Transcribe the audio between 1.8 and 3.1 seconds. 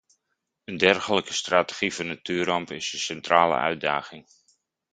voor natuurrampen is een